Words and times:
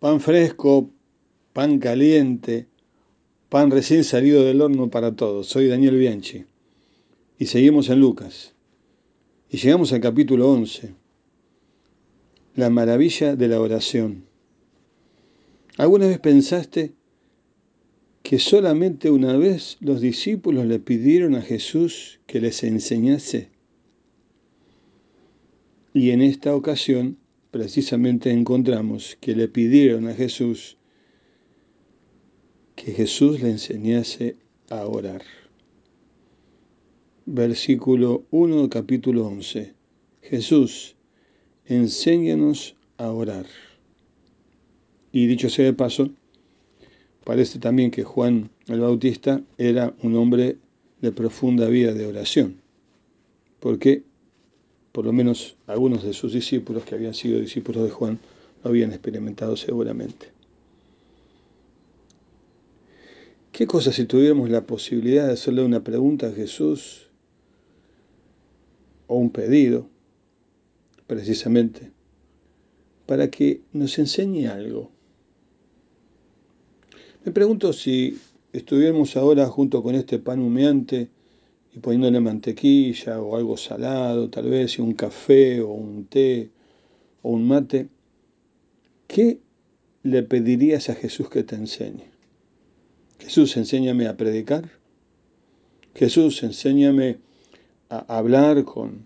pan 0.00 0.18
fresco, 0.18 0.90
pan 1.52 1.78
caliente, 1.78 2.66
pan 3.50 3.70
recién 3.70 4.02
salido 4.02 4.42
del 4.44 4.62
horno 4.62 4.88
para 4.88 5.14
todos. 5.14 5.46
Soy 5.46 5.68
Daniel 5.68 5.98
Bianchi 5.98 6.46
y 7.38 7.46
seguimos 7.46 7.90
en 7.90 8.00
Lucas. 8.00 8.54
Y 9.50 9.58
llegamos 9.58 9.92
al 9.92 10.00
capítulo 10.00 10.50
11, 10.50 10.94
la 12.54 12.70
maravilla 12.70 13.36
de 13.36 13.48
la 13.48 13.60
oración. 13.60 14.24
¿Alguna 15.76 16.06
vez 16.06 16.18
pensaste 16.18 16.94
que 18.22 18.38
solamente 18.38 19.10
una 19.10 19.36
vez 19.36 19.76
los 19.80 20.00
discípulos 20.00 20.64
le 20.64 20.78
pidieron 20.78 21.34
a 21.34 21.42
Jesús 21.42 22.20
que 22.26 22.40
les 22.40 22.64
enseñase? 22.64 23.50
Y 25.92 26.10
en 26.10 26.22
esta 26.22 26.54
ocasión 26.56 27.19
precisamente 27.50 28.30
encontramos 28.30 29.16
que 29.20 29.34
le 29.34 29.48
pidieron 29.48 30.08
a 30.08 30.14
Jesús 30.14 30.76
que 32.82 32.92
Jesús 32.92 33.42
le 33.42 33.50
enseñase 33.50 34.36
a 34.70 34.86
orar. 34.86 35.20
Versículo 37.26 38.24
1, 38.30 38.70
capítulo 38.70 39.26
11. 39.26 39.74
Jesús, 40.22 40.96
enséñanos 41.66 42.76
a 42.96 43.10
orar. 43.10 43.44
Y 45.12 45.26
dicho 45.26 45.50
sea 45.50 45.66
de 45.66 45.74
paso, 45.74 46.08
parece 47.24 47.58
también 47.58 47.90
que 47.90 48.02
Juan 48.02 48.48
el 48.66 48.80
Bautista 48.80 49.42
era 49.58 49.94
un 50.02 50.16
hombre 50.16 50.56
de 51.02 51.12
profunda 51.12 51.68
vida 51.68 51.92
de 51.92 52.06
oración, 52.06 52.62
porque 53.58 54.04
por 54.92 55.04
lo 55.04 55.12
menos 55.12 55.56
algunos 55.66 56.02
de 56.02 56.12
sus 56.12 56.32
discípulos 56.32 56.84
que 56.84 56.94
habían 56.94 57.14
sido 57.14 57.40
discípulos 57.40 57.84
de 57.84 57.90
Juan 57.90 58.18
lo 58.62 58.70
habían 58.70 58.90
experimentado 58.90 59.56
seguramente. 59.56 60.28
¿Qué 63.52 63.66
cosa 63.66 63.92
si 63.92 64.04
tuviéramos 64.04 64.48
la 64.48 64.66
posibilidad 64.66 65.26
de 65.26 65.34
hacerle 65.34 65.62
una 65.62 65.84
pregunta 65.84 66.28
a 66.28 66.32
Jesús 66.32 67.08
o 69.06 69.16
un 69.16 69.30
pedido, 69.30 69.88
precisamente, 71.06 71.90
para 73.06 73.30
que 73.30 73.60
nos 73.72 73.98
enseñe 73.98 74.46
algo? 74.46 74.90
Me 77.24 77.32
pregunto 77.32 77.72
si 77.72 78.18
estuviéramos 78.52 79.16
ahora 79.16 79.46
junto 79.46 79.82
con 79.82 79.94
este 79.94 80.18
pan 80.18 80.40
humeante 80.40 81.10
y 81.72 81.78
poniéndole 81.78 82.20
mantequilla 82.20 83.20
o 83.20 83.36
algo 83.36 83.56
salado, 83.56 84.28
tal 84.28 84.50
vez, 84.50 84.78
y 84.78 84.82
un 84.82 84.94
café 84.94 85.60
o 85.60 85.68
un 85.68 86.06
té 86.06 86.50
o 87.22 87.30
un 87.30 87.46
mate, 87.46 87.88
¿qué 89.06 89.40
le 90.02 90.22
pedirías 90.22 90.88
a 90.88 90.94
Jesús 90.94 91.28
que 91.28 91.42
te 91.42 91.56
enseñe? 91.56 92.10
Jesús, 93.18 93.56
enséñame 93.56 94.06
a 94.06 94.16
predicar. 94.16 94.70
Jesús, 95.94 96.42
enséñame 96.42 97.18
a 97.90 97.98
hablar 98.16 98.64
con 98.64 99.04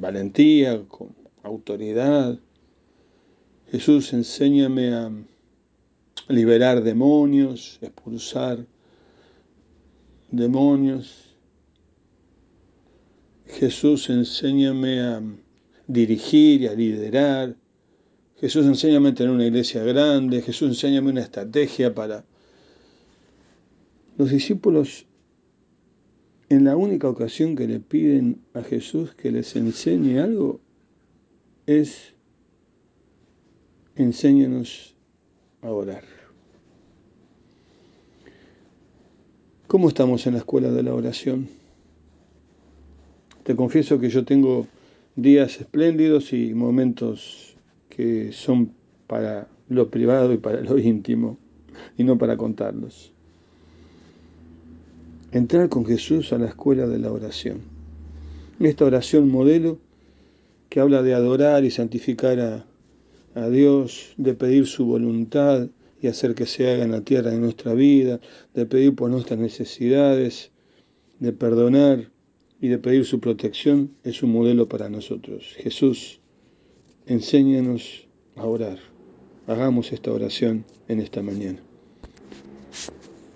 valentía, 0.00 0.82
con 0.88 1.14
autoridad. 1.42 2.38
Jesús, 3.70 4.12
enséñame 4.12 4.94
a 4.94 5.12
liberar 6.28 6.82
demonios, 6.82 7.78
expulsar 7.82 8.64
demonios. 10.30 11.27
Jesús, 13.48 14.10
enséñame 14.10 15.00
a 15.00 15.22
dirigir 15.86 16.62
y 16.62 16.66
a 16.66 16.74
liderar. 16.74 17.56
Jesús, 18.36 18.66
enséñame 18.66 19.10
a 19.10 19.14
tener 19.14 19.32
una 19.32 19.46
iglesia 19.46 19.82
grande. 19.82 20.42
Jesús, 20.42 20.68
enséñame 20.68 21.10
una 21.10 21.22
estrategia 21.22 21.94
para... 21.94 22.24
Los 24.16 24.30
discípulos, 24.30 25.06
en 26.48 26.64
la 26.64 26.76
única 26.76 27.08
ocasión 27.08 27.54
que 27.54 27.68
le 27.68 27.78
piden 27.78 28.40
a 28.52 28.62
Jesús 28.62 29.14
que 29.14 29.30
les 29.30 29.54
enseñe 29.54 30.18
algo, 30.18 30.60
es 31.66 32.14
enséñanos 33.94 34.96
a 35.62 35.70
orar. 35.70 36.04
¿Cómo 39.68 39.88
estamos 39.88 40.26
en 40.26 40.32
la 40.32 40.38
escuela 40.38 40.70
de 40.70 40.82
la 40.82 40.94
oración? 40.94 41.48
Te 43.48 43.56
confieso 43.56 43.98
que 43.98 44.10
yo 44.10 44.26
tengo 44.26 44.66
días 45.16 45.58
espléndidos 45.58 46.34
y 46.34 46.52
momentos 46.52 47.56
que 47.88 48.30
son 48.30 48.74
para 49.06 49.48
lo 49.70 49.88
privado 49.88 50.34
y 50.34 50.36
para 50.36 50.60
lo 50.60 50.78
íntimo 50.92 51.38
y 51.96 52.04
no 52.04 52.18
para 52.18 52.36
contarlos. 52.36 53.10
Entrar 55.32 55.70
con 55.70 55.86
Jesús 55.86 56.34
a 56.34 56.38
la 56.38 56.48
escuela 56.48 56.86
de 56.86 56.98
la 56.98 57.10
oración. 57.10 57.62
Esta 58.60 58.84
oración 58.84 59.30
modelo 59.30 59.78
que 60.68 60.80
habla 60.80 61.02
de 61.02 61.14
adorar 61.14 61.64
y 61.64 61.70
santificar 61.70 62.66
a, 63.34 63.48
Dios, 63.48 64.12
de 64.18 64.34
pedir 64.34 64.66
su 64.66 64.84
voluntad 64.84 65.68
y 66.02 66.08
hacer 66.08 66.34
que 66.34 66.44
se 66.44 66.70
haga 66.70 66.84
en 66.84 66.90
la 66.90 67.00
tierra 67.00 67.30
de 67.30 67.38
nuestra 67.38 67.72
vida, 67.72 68.20
de 68.52 68.66
pedir 68.66 68.94
por 68.94 69.08
nuestras 69.08 69.38
necesidades, 69.38 70.50
de 71.18 71.32
perdonar 71.32 72.10
y 72.60 72.68
de 72.68 72.78
pedir 72.78 73.04
su 73.04 73.20
protección, 73.20 73.92
es 74.04 74.22
un 74.22 74.32
modelo 74.32 74.68
para 74.68 74.88
nosotros. 74.88 75.54
Jesús, 75.58 76.20
enséñanos 77.06 78.08
a 78.36 78.46
orar. 78.46 78.78
Hagamos 79.46 79.92
esta 79.92 80.12
oración 80.12 80.64
en 80.88 81.00
esta 81.00 81.22
mañana. 81.22 81.62